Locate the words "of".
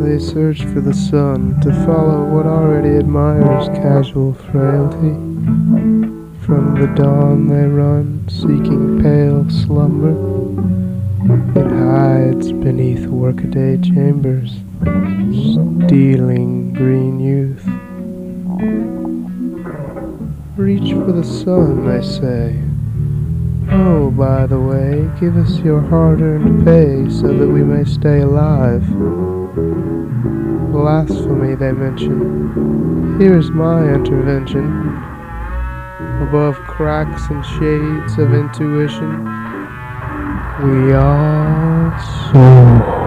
38.18-38.34